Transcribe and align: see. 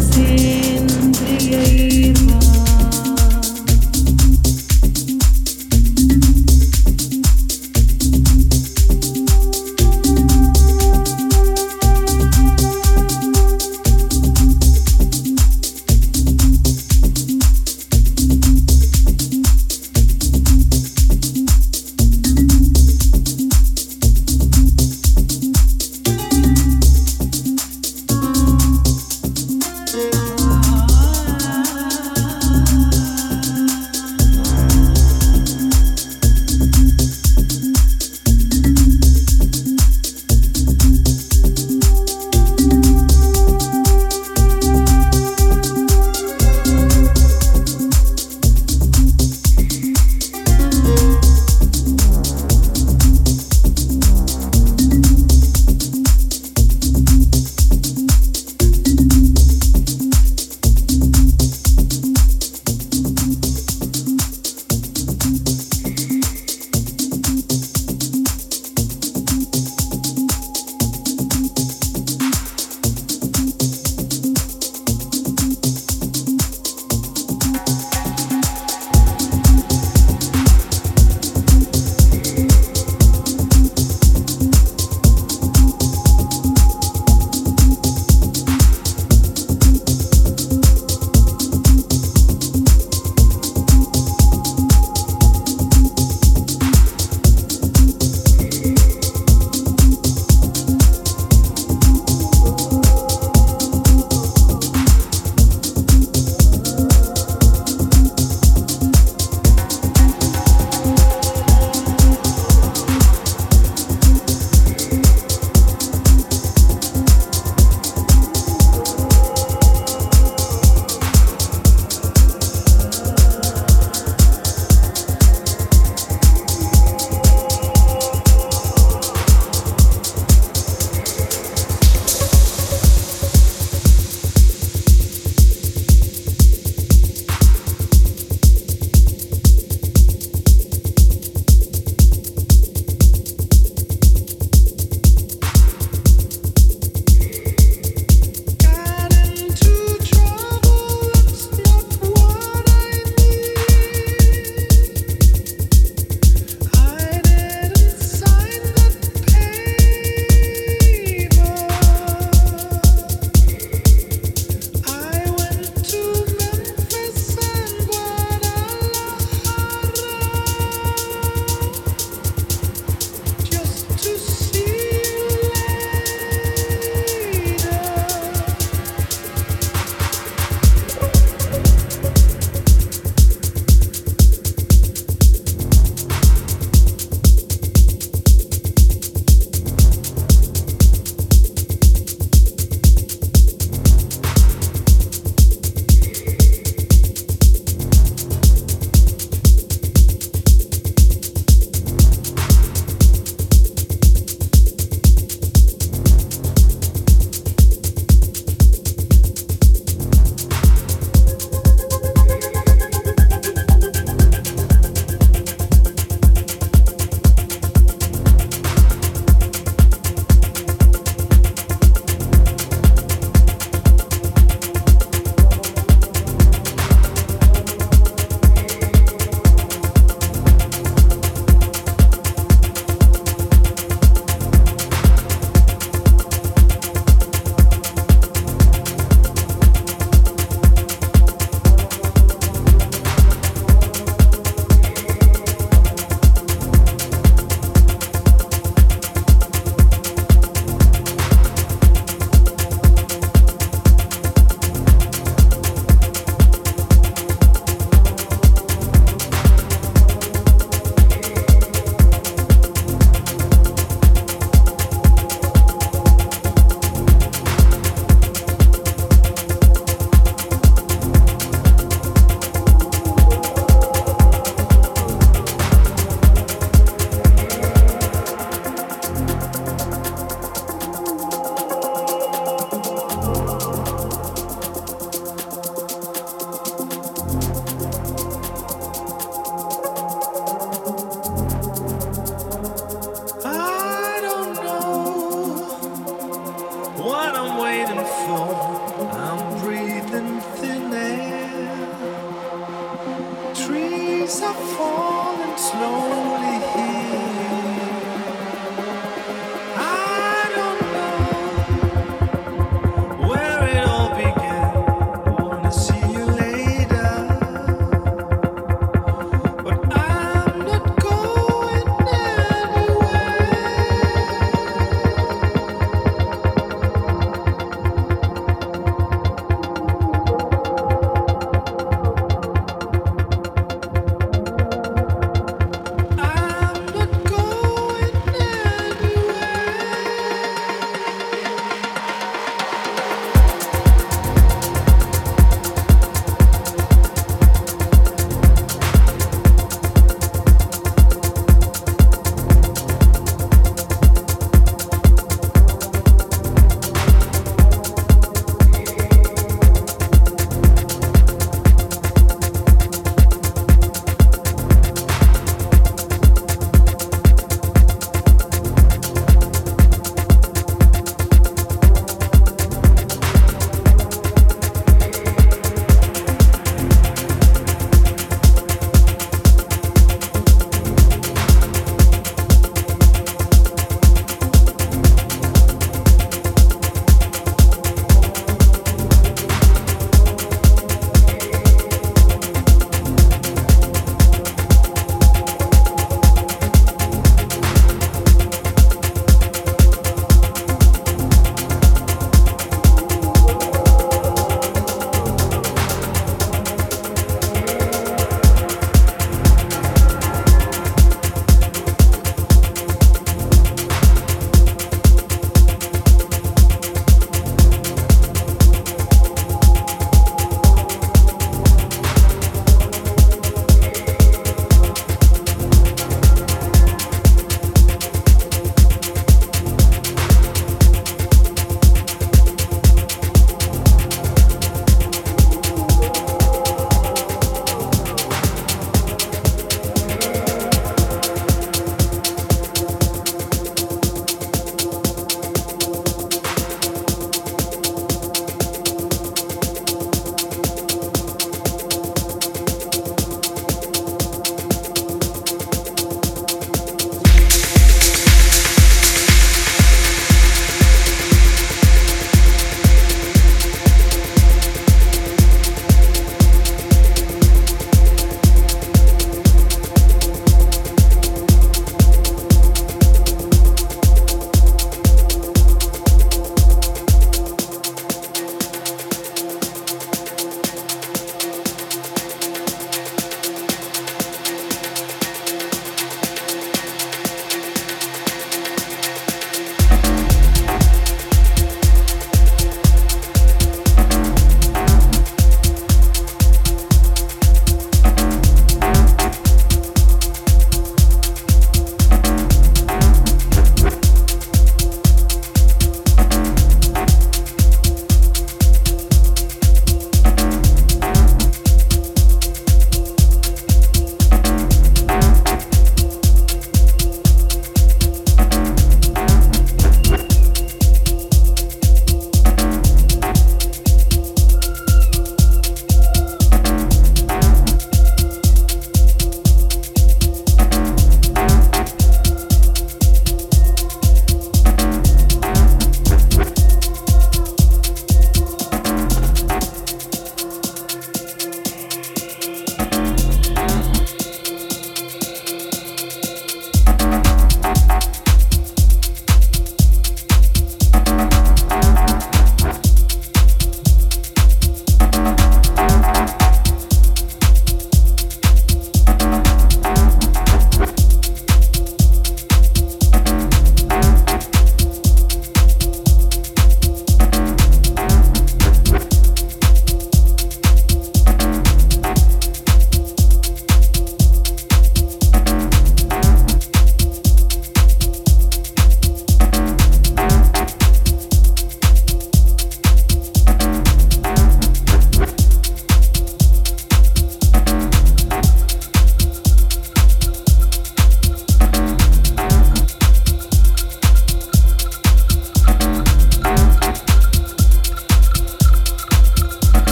see. 0.00 0.69